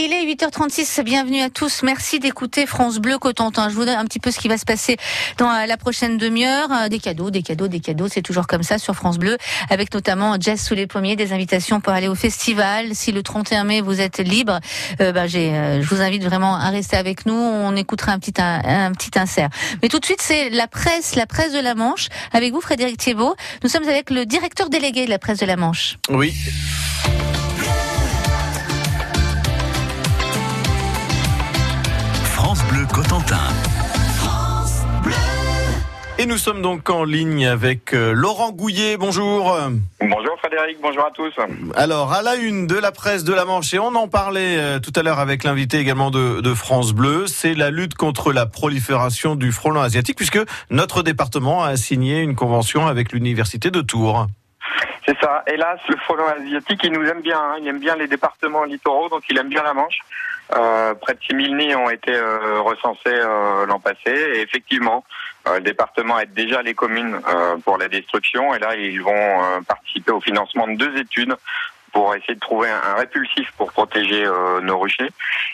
Il 0.00 0.12
est 0.12 0.24
8h36, 0.32 1.02
bienvenue 1.02 1.40
à 1.40 1.50
tous. 1.50 1.82
Merci 1.82 2.20
d'écouter 2.20 2.66
France 2.66 2.98
Bleu 2.98 3.18
Cotentin. 3.18 3.68
Je 3.68 3.74
vous 3.74 3.84
donne 3.84 3.98
un 3.98 4.04
petit 4.04 4.20
peu 4.20 4.30
ce 4.30 4.38
qui 4.38 4.46
va 4.46 4.56
se 4.56 4.64
passer 4.64 4.96
dans 5.38 5.50
la 5.50 5.76
prochaine 5.76 6.18
demi-heure. 6.18 6.68
Euh, 6.70 6.88
des 6.88 7.00
cadeaux, 7.00 7.30
des 7.30 7.42
cadeaux, 7.42 7.66
des 7.66 7.80
cadeaux, 7.80 8.06
c'est 8.06 8.22
toujours 8.22 8.46
comme 8.46 8.62
ça 8.62 8.78
sur 8.78 8.94
France 8.94 9.18
Bleu, 9.18 9.36
avec 9.70 9.92
notamment 9.92 10.36
Jazz 10.38 10.60
sous 10.60 10.76
les 10.76 10.86
pommiers, 10.86 11.16
des 11.16 11.32
invitations 11.32 11.80
pour 11.80 11.92
aller 11.92 12.06
au 12.06 12.14
festival. 12.14 12.94
Si 12.94 13.10
le 13.10 13.24
31 13.24 13.64
mai 13.64 13.80
vous 13.80 14.00
êtes 14.00 14.18
libre, 14.20 14.60
euh, 15.00 15.10
bah, 15.10 15.26
j'ai, 15.26 15.50
euh, 15.50 15.82
je 15.82 15.92
vous 15.92 16.00
invite 16.00 16.22
vraiment 16.22 16.54
à 16.54 16.70
rester 16.70 16.96
avec 16.96 17.26
nous. 17.26 17.34
On 17.34 17.74
écoutera 17.74 18.12
un 18.12 18.20
petit, 18.20 18.40
un, 18.40 18.86
un 18.86 18.92
petit 18.92 19.18
insert. 19.18 19.48
Mais 19.82 19.88
tout 19.88 19.98
de 19.98 20.04
suite, 20.04 20.22
c'est 20.22 20.48
la 20.50 20.68
presse, 20.68 21.16
la 21.16 21.26
presse 21.26 21.52
de 21.52 21.60
la 21.60 21.74
Manche. 21.74 22.06
Avec 22.32 22.52
vous, 22.52 22.60
Frédéric 22.60 22.98
Thiebaud. 22.98 23.34
Nous 23.64 23.68
sommes 23.68 23.88
avec 23.88 24.10
le 24.10 24.26
directeur 24.26 24.70
délégué 24.70 25.06
de 25.06 25.10
la 25.10 25.18
presse 25.18 25.38
de 25.40 25.46
la 25.46 25.56
Manche. 25.56 25.96
Oui. 26.08 26.32
Et 36.20 36.26
nous 36.26 36.36
sommes 36.36 36.62
donc 36.62 36.90
en 36.90 37.04
ligne 37.04 37.46
avec 37.46 37.94
euh, 37.94 38.12
Laurent 38.12 38.50
Gouillet. 38.50 38.96
Bonjour. 38.96 39.56
Bonjour 40.00 40.38
Frédéric, 40.40 40.78
bonjour 40.82 41.04
à 41.06 41.12
tous. 41.12 41.32
Alors, 41.76 42.12
à 42.12 42.22
la 42.22 42.34
une 42.34 42.66
de 42.66 42.76
la 42.76 42.90
presse 42.90 43.22
de 43.22 43.32
la 43.32 43.44
Manche, 43.44 43.72
et 43.72 43.78
on 43.78 43.94
en 43.94 44.08
parlait 44.08 44.56
euh, 44.58 44.80
tout 44.80 44.92
à 44.96 45.04
l'heure 45.04 45.20
avec 45.20 45.44
l'invité 45.44 45.78
également 45.78 46.10
de, 46.10 46.40
de 46.40 46.54
France 46.54 46.92
Bleu, 46.92 47.28
c'est 47.28 47.54
la 47.54 47.70
lutte 47.70 47.94
contre 47.94 48.32
la 48.32 48.46
prolifération 48.46 49.36
du 49.36 49.52
frelon 49.52 49.80
asiatique, 49.80 50.16
puisque 50.16 50.40
notre 50.70 51.04
département 51.04 51.62
a 51.62 51.76
signé 51.76 52.20
une 52.20 52.34
convention 52.34 52.88
avec 52.88 53.12
l'Université 53.12 53.70
de 53.70 53.80
Tours. 53.80 54.26
C'est 55.06 55.16
ça. 55.20 55.44
Hélas, 55.46 55.78
le 55.88 55.96
frelon 55.98 56.24
asiatique, 56.26 56.80
il 56.82 56.92
nous 56.92 57.04
aime 57.06 57.22
bien. 57.22 57.38
hein. 57.38 57.56
Il 57.62 57.68
aime 57.68 57.78
bien 57.78 57.94
les 57.94 58.08
départements 58.08 58.64
littoraux, 58.64 59.08
donc 59.08 59.22
il 59.30 59.38
aime 59.38 59.48
bien 59.48 59.62
la 59.62 59.72
Manche. 59.72 60.00
Euh, 60.56 60.94
près 60.94 61.14
de 61.14 61.20
6000 61.28 61.56
nids 61.56 61.74
ont 61.76 61.90
été 61.90 62.10
euh, 62.12 62.60
recensés 62.60 62.98
euh, 63.06 63.66
l'an 63.66 63.78
passé. 63.80 64.10
Et 64.34 64.40
effectivement, 64.40 65.04
le 65.54 65.60
département 65.60 66.18
aide 66.18 66.32
déjà 66.32 66.62
les 66.62 66.74
communes 66.74 67.20
euh, 67.28 67.56
pour 67.58 67.78
la 67.78 67.88
destruction. 67.88 68.54
Et 68.54 68.58
là, 68.58 68.76
ils 68.76 69.02
vont 69.02 69.12
euh, 69.14 69.60
participer 69.66 70.12
au 70.12 70.20
financement 70.20 70.66
de 70.66 70.76
deux 70.76 70.96
études 70.98 71.34
pour 71.92 72.14
essayer 72.14 72.34
de 72.34 72.40
trouver 72.40 72.68
un, 72.68 72.94
répulsif 72.94 73.50
pour 73.56 73.72
protéger 73.72 74.24
euh, 74.24 74.60
nos 74.60 74.78
ruchers. 74.78 75.10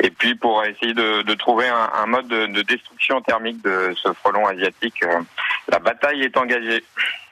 Et 0.00 0.10
puis 0.10 0.34
pour 0.34 0.64
essayer 0.64 0.94
de, 0.94 1.34
trouver 1.34 1.68
un, 1.68 2.06
mode 2.06 2.28
de, 2.28 2.46
de 2.46 2.62
destruction 2.62 3.20
thermique 3.22 3.62
de 3.62 3.94
ce 4.02 4.12
frelon 4.12 4.46
asiatique. 4.46 5.02
Euh, 5.04 5.20
la 5.68 5.78
bataille 5.78 6.22
est 6.22 6.36
engagée. 6.36 6.84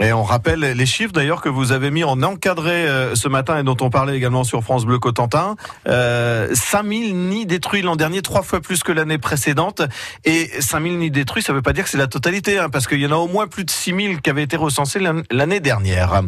Et 0.00 0.14
on 0.14 0.22
rappelle 0.22 0.60
les 0.60 0.86
chiffres 0.86 1.12
d'ailleurs 1.12 1.42
que 1.42 1.50
vous 1.50 1.72
avez 1.72 1.90
mis 1.90 2.04
en 2.04 2.22
encadré 2.22 2.88
euh, 2.88 3.14
ce 3.14 3.28
matin 3.28 3.58
et 3.58 3.62
dont 3.62 3.76
on 3.82 3.90
parlait 3.90 4.16
également 4.16 4.44
sur 4.44 4.62
France 4.62 4.86
Bleu 4.86 4.98
Cotentin. 4.98 5.56
Euh, 5.88 6.48
5000 6.54 7.14
nids 7.28 7.44
détruits 7.44 7.82
l'an 7.82 7.96
dernier, 7.96 8.22
trois 8.22 8.42
fois 8.42 8.60
plus 8.60 8.82
que 8.82 8.92
l'année 8.92 9.18
précédente. 9.18 9.82
Et 10.24 10.50
5000 10.60 10.98
nids 10.98 11.10
détruits, 11.10 11.42
ça 11.42 11.52
ne 11.52 11.58
veut 11.58 11.62
pas 11.62 11.74
dire 11.74 11.84
que 11.84 11.90
c'est 11.90 11.98
la 11.98 12.06
totalité, 12.06 12.58
hein, 12.58 12.70
parce 12.70 12.86
qu'il 12.86 12.98
y 13.00 13.06
en 13.06 13.12
a 13.12 13.16
au 13.16 13.28
moins 13.28 13.46
plus 13.46 13.64
de 13.66 13.70
6000 13.70 14.22
qui 14.22 14.30
avaient 14.30 14.42
été 14.42 14.56
recensés 14.56 15.00
l'an- 15.00 15.22
l'année 15.30 15.60
dernière. 15.60 16.22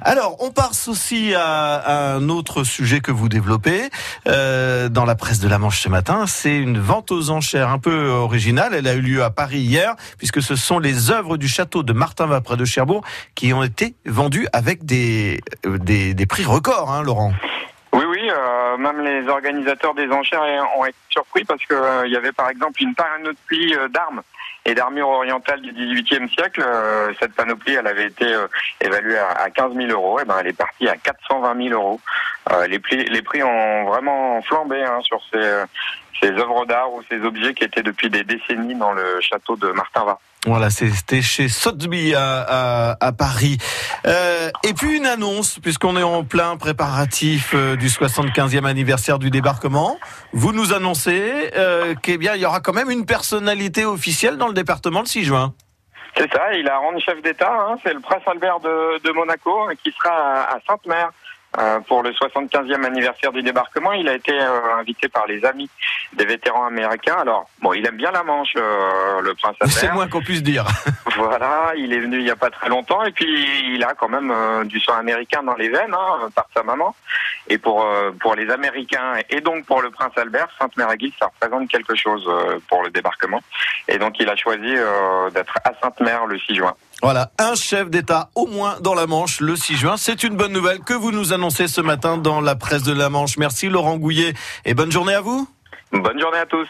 Alors, 0.00 0.36
on 0.40 0.50
passe 0.50 0.88
aussi 0.88 1.34
à, 1.34 2.14
un 2.14 2.30
autre 2.30 2.64
sujet 2.64 3.00
que 3.00 3.12
vous 3.12 3.28
développez 3.28 3.90
euh, 4.26 4.88
dans 4.88 5.04
la 5.04 5.14
presse 5.16 5.40
de 5.40 5.48
la 5.48 5.58
Manche 5.58 5.82
ce 5.82 5.90
matin. 5.90 6.24
C'est 6.26 6.56
une 6.56 6.78
vente 6.78 7.10
aux 7.10 7.28
enchères 7.28 7.68
un 7.68 7.78
peu 7.78 8.08
originale. 8.08 8.72
Elle 8.74 8.88
a 8.88 8.94
eu 8.94 9.02
lieu 9.02 9.22
à 9.22 9.28
Paris 9.30 9.60
hier, 9.60 9.96
puisque 10.16 10.40
ce 10.40 10.56
sont 10.56 10.78
les 10.78 11.10
œuvres 11.10 11.36
du 11.36 11.46
château 11.48 11.82
de 11.82 11.92
Martin 11.92 12.26
près 12.40 12.56
de 12.56 12.64
Cherbourg 12.64 13.02
qui 13.34 13.52
ont 13.52 13.62
été 13.62 13.94
vendues 14.06 14.46
avec 14.52 14.84
des, 14.84 15.40
des, 15.64 16.26
prix 16.26 16.44
records, 16.44 16.90
hein, 16.90 17.02
Laurent. 17.02 17.32
Oui, 17.92 18.04
oui, 18.08 18.30
euh, 18.30 18.76
même 18.76 19.00
les 19.00 19.28
organisateurs 19.28 19.94
des 19.94 20.08
enchères 20.08 20.42
ont 20.76 20.84
été 20.84 20.96
surpris 21.08 21.44
parce 21.44 21.64
que 21.64 21.74
euh, 21.74 22.06
y 22.06 22.16
avait 22.16 22.32
par 22.32 22.50
exemple 22.50 22.82
une 22.82 22.94
panoplie 22.94 23.74
euh, 23.74 23.88
d'armes 23.88 24.22
et 24.68 24.74
d'armures 24.74 25.08
orientales 25.08 25.62
du 25.62 25.72
XVIIIe 25.72 26.28
siècle. 26.28 26.62
Euh, 26.64 27.10
cette 27.18 27.32
panoplie, 27.32 27.74
elle 27.74 27.86
avait 27.86 28.06
été 28.06 28.26
euh, 28.26 28.46
évaluée 28.82 29.16
à, 29.16 29.44
à 29.44 29.50
15 29.50 29.74
000 29.74 29.88
euros. 29.90 30.20
Et 30.20 30.26
ben, 30.26 30.36
elle 30.40 30.48
est 30.48 30.56
partie 30.56 30.88
à 30.88 30.96
420 30.96 31.68
000 31.68 31.74
euros. 31.74 32.00
Euh, 32.52 32.66
les, 32.66 32.78
prix, 32.78 33.04
les 33.04 33.22
prix 33.22 33.42
ont 33.42 33.84
vraiment 33.86 34.42
flambé 34.42 34.82
hein, 34.82 35.00
sur 35.02 35.20
ces, 35.32 36.28
œuvres 36.30 36.66
d'art 36.66 36.92
ou 36.92 37.02
ces 37.08 37.20
objets 37.20 37.54
qui 37.54 37.64
étaient 37.64 37.82
depuis 37.82 38.10
des 38.10 38.24
décennies 38.24 38.74
dans 38.74 38.92
le 38.92 39.20
château 39.20 39.56
de 39.56 39.68
Martin-Va. 39.68 40.18
Voilà, 40.46 40.70
c'était 40.70 41.20
chez 41.20 41.48
Sotheby 41.48 42.14
à, 42.14 43.12
Paris. 43.16 43.58
Et 44.04 44.72
puis 44.72 44.96
une 44.96 45.06
annonce, 45.06 45.58
puisqu'on 45.58 45.96
est 45.96 46.02
en 46.02 46.24
plein 46.24 46.56
préparatif 46.56 47.54
du 47.54 47.88
75e 47.88 48.64
anniversaire 48.64 49.18
du 49.18 49.30
débarquement. 49.30 49.98
Vous 50.32 50.52
nous 50.52 50.72
annoncez 50.72 51.50
qu'il 52.02 52.22
y 52.22 52.46
aura 52.46 52.60
quand 52.60 52.72
même 52.72 52.90
une 52.90 53.04
personnalité 53.04 53.84
officielle 53.84 54.36
dans 54.38 54.48
le 54.48 54.54
département 54.58 55.00
le 55.00 55.06
6 55.06 55.24
juin. 55.24 55.54
C'est 56.16 56.32
ça, 56.32 56.52
il 56.52 56.68
a 56.68 56.78
rendu 56.78 57.00
chef 57.00 57.22
d'État, 57.22 57.52
hein, 57.52 57.76
c'est 57.82 57.94
le 57.94 58.00
prince 58.00 58.22
Albert 58.26 58.60
de, 58.60 58.98
de 58.98 59.12
Monaco 59.12 59.62
hein, 59.62 59.74
qui 59.82 59.92
sera 59.92 60.10
à, 60.10 60.56
à 60.56 60.58
Sainte-Mère 60.66 61.10
euh, 61.58 61.80
pour 61.80 62.02
le 62.02 62.10
75e 62.12 62.84
anniversaire 62.84 63.32
du 63.32 63.42
débarquement. 63.42 63.92
Il 63.92 64.08
a 64.08 64.14
été 64.14 64.32
euh, 64.32 64.76
invité 64.78 65.08
par 65.08 65.26
les 65.26 65.44
amis 65.44 65.68
des 66.14 66.24
vétérans 66.24 66.66
américains. 66.66 67.16
Alors, 67.20 67.48
bon, 67.60 67.72
il 67.72 67.86
aime 67.86 67.96
bien 67.96 68.10
la 68.10 68.22
Manche, 68.22 68.54
euh, 68.56 69.20
le 69.22 69.34
prince 69.34 69.56
C'est 69.60 69.64
Albert. 69.86 69.90
le 69.90 69.94
moins 69.96 70.08
qu'on 70.08 70.22
puisse 70.22 70.42
dire. 70.42 70.64
Voilà, 71.16 71.72
il 71.76 71.92
est 71.92 71.98
venu 71.98 72.18
il 72.18 72.26
y 72.26 72.30
a 72.30 72.36
pas 72.36 72.48
très 72.50 72.68
longtemps 72.68 73.02
et 73.02 73.10
puis 73.10 73.26
il 73.74 73.82
a 73.82 73.94
quand 73.94 74.08
même 74.08 74.30
euh, 74.30 74.62
du 74.62 74.78
sang 74.78 74.92
américain 74.94 75.42
dans 75.42 75.56
les 75.56 75.68
veines 75.68 75.92
hein, 75.92 76.28
par 76.32 76.46
sa 76.54 76.62
maman. 76.62 76.94
Et 77.48 77.58
pour 77.58 77.82
euh, 77.84 78.12
pour 78.20 78.36
les 78.36 78.48
Américains 78.50 79.14
et 79.28 79.40
donc 79.40 79.64
pour 79.66 79.82
le 79.82 79.90
prince 79.90 80.12
Albert, 80.16 80.48
Sainte-Mère-Église, 80.60 81.12
ça 81.18 81.26
représente 81.26 81.68
quelque 81.68 81.96
chose 81.96 82.24
euh, 82.28 82.58
pour 82.68 82.84
le 82.84 82.90
débarquement. 82.90 83.40
Et 83.88 83.98
donc 83.98 84.20
il 84.20 84.28
a 84.28 84.36
choisi 84.36 84.76
euh, 84.76 85.30
d'être 85.30 85.54
à 85.64 85.72
Sainte-Mère 85.82 86.26
le 86.26 86.38
6 86.38 86.54
juin. 86.54 86.74
Voilà, 87.00 87.30
un 87.38 87.54
chef 87.54 87.90
d'État 87.90 88.30
au 88.34 88.46
moins 88.46 88.80
dans 88.80 88.94
la 88.94 89.06
Manche 89.06 89.40
le 89.40 89.54
6 89.54 89.76
juin. 89.76 89.96
C'est 89.96 90.24
une 90.24 90.36
bonne 90.36 90.52
nouvelle 90.52 90.80
que 90.80 90.94
vous 90.94 91.12
nous 91.12 91.32
annoncez 91.32 91.68
ce 91.68 91.80
matin 91.80 92.18
dans 92.18 92.40
la 92.40 92.56
presse 92.56 92.82
de 92.82 92.92
la 92.92 93.08
Manche. 93.08 93.36
Merci 93.36 93.68
Laurent 93.68 93.96
Gouillet 93.96 94.34
et 94.64 94.74
bonne 94.74 94.90
journée 94.90 95.14
à 95.14 95.20
vous. 95.20 95.48
Bonne 95.92 96.18
journée 96.20 96.38
à 96.38 96.46
tous. 96.46 96.68